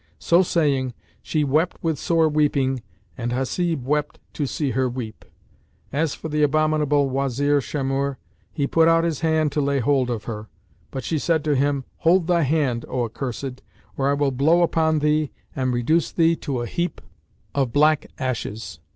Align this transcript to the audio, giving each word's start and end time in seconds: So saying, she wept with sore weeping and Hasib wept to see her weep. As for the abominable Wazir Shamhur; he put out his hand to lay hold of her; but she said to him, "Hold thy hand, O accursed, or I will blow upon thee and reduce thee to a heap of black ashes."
So 0.17 0.41
saying, 0.41 0.95
she 1.21 1.43
wept 1.43 1.77
with 1.83 1.99
sore 1.99 2.27
weeping 2.27 2.81
and 3.19 3.31
Hasib 3.31 3.83
wept 3.83 4.19
to 4.33 4.47
see 4.47 4.71
her 4.71 4.89
weep. 4.89 5.23
As 5.93 6.15
for 6.15 6.27
the 6.27 6.41
abominable 6.41 7.07
Wazir 7.11 7.61
Shamhur; 7.61 8.17
he 8.51 8.65
put 8.65 8.87
out 8.87 9.03
his 9.03 9.19
hand 9.19 9.51
to 9.51 9.61
lay 9.61 9.77
hold 9.79 10.09
of 10.09 10.23
her; 10.23 10.47
but 10.89 11.03
she 11.03 11.19
said 11.19 11.43
to 11.43 11.55
him, 11.55 11.83
"Hold 11.97 12.25
thy 12.25 12.41
hand, 12.41 12.83
O 12.89 13.03
accursed, 13.03 13.61
or 13.95 14.09
I 14.09 14.15
will 14.15 14.31
blow 14.31 14.63
upon 14.63 14.97
thee 14.97 15.29
and 15.55 15.71
reduce 15.71 16.11
thee 16.11 16.35
to 16.37 16.61
a 16.61 16.65
heap 16.65 17.01
of 17.53 17.71
black 17.71 18.07
ashes." 18.17 18.79